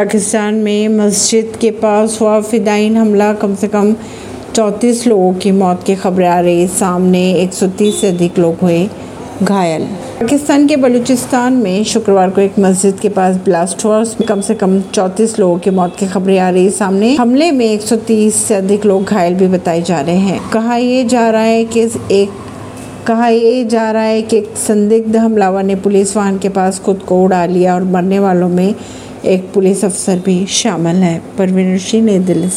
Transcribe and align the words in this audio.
पाकिस्तान 0.00 0.54
में 0.54 0.88
मस्जिद 0.88 1.56
के 1.60 1.70
पास 1.70 2.20
हुआ 2.20 2.40
फिदाइन 2.40 2.96
हमला। 2.96 3.32
कम 3.32 3.54
से 3.54 3.68
कम 3.68 3.92
चौंतीस 4.54 5.06
लोगों 5.06 5.32
की 5.34 5.50
मौत 5.50 5.82
की 5.86 5.94
खबरें 5.94 6.28
आ 6.28 6.40
रही। 6.40 6.66
सामने 6.68 7.32
130 7.34 8.00
से 8.00 8.08
अधिक 8.08 8.38
लोग 8.38 8.60
हुए 8.62 8.88
घायल। 9.42 9.82
पाकिस्तान 10.20 10.66
के 10.66 10.76
बलूचिस्तान 10.76 11.52
में 11.52 11.84
शुक्रवार 11.84 12.30
को 12.30 12.40
एक 12.40 12.58
मस्जिद 12.58 13.00
के 13.00 13.08
पास 13.08 13.36
ब्लास्ट 13.36 13.84
हुआ। 13.84 13.98
उसमें 13.98 14.28
कम 14.28 14.40
से 14.40 14.54
कम 14.54 14.80
34 14.80 15.38
लोगों 15.38 15.58
की 15.58 15.70
मौत 15.70 15.96
की 15.96 16.06
खबरें 16.06 16.38
आ 16.38 16.48
रही। 16.50 16.70
सामने 16.70 17.14
हमले 17.14 17.50
में 17.50 17.66
130 17.66 18.34
से 18.34 18.54
अधिक 18.54 18.86
लोग 18.86 19.04
घायल 19.04 19.34
भी 19.34 19.48
बताए 19.48 19.82
जा 19.82 20.00
रहे 20.00 20.16
हैं। 20.16 20.50
कहा 20.50 20.76
यह 20.76 21.06
जा 21.08 21.30
रहा 21.30 21.42
है 21.42 21.64
कि 21.64 21.82
एक, 22.12 22.30
कहा 23.06 23.28
यह 23.28 23.68
जा 23.68 23.90
रहा 23.90 24.02
है 24.02 24.22
कि 24.22 24.36
एक 24.36 24.56
संदिग्ध 24.56 25.16
हमलावर 25.16 25.62
ने 25.62 25.74
पुलिस 25.74 26.16
वाहन 26.16 26.38
के 26.38 26.48
पास 26.48 26.78
खुद 26.78 26.98
को 26.98 27.22
उड़ा 27.24 27.44
लिया 27.46 27.74
और 27.74 27.84
मरने 27.84 28.18
वालों 28.18 28.48
में 28.48 28.74
एक 29.24 29.52
पुलिस 29.52 29.84
अफसर 29.84 30.18
भी 30.18 30.46
शामिल 30.46 30.96
है। 30.96 31.22
परवीन 31.38 31.78
सिंह 31.78 32.04
नई 32.04 32.18
दिल्ली 32.18 32.48